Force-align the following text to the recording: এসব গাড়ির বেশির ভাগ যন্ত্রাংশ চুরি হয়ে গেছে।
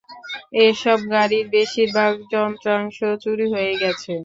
এসব 0.63 0.99
গাড়ির 1.11 1.45
বেশির 1.53 1.89
ভাগ 1.97 2.13
যন্ত্রাংশ 2.31 2.97
চুরি 3.23 3.45
হয়ে 3.53 3.73
গেছে। 3.81 4.13